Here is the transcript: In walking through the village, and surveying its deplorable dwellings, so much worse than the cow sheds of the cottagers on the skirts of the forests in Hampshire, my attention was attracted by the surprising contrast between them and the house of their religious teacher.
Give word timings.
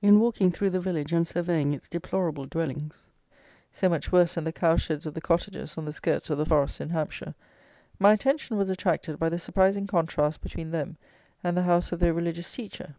In 0.00 0.18
walking 0.18 0.50
through 0.50 0.70
the 0.70 0.80
village, 0.80 1.12
and 1.12 1.26
surveying 1.26 1.74
its 1.74 1.90
deplorable 1.90 2.44
dwellings, 2.46 3.08
so 3.70 3.90
much 3.90 4.10
worse 4.10 4.32
than 4.32 4.44
the 4.44 4.50
cow 4.50 4.76
sheds 4.78 5.04
of 5.04 5.12
the 5.12 5.20
cottagers 5.20 5.76
on 5.76 5.84
the 5.84 5.92
skirts 5.92 6.30
of 6.30 6.38
the 6.38 6.46
forests 6.46 6.80
in 6.80 6.88
Hampshire, 6.88 7.34
my 7.98 8.12
attention 8.14 8.56
was 8.56 8.70
attracted 8.70 9.18
by 9.18 9.28
the 9.28 9.38
surprising 9.38 9.86
contrast 9.86 10.40
between 10.40 10.70
them 10.70 10.96
and 11.44 11.54
the 11.54 11.64
house 11.64 11.92
of 11.92 12.00
their 12.00 12.14
religious 12.14 12.50
teacher. 12.50 12.94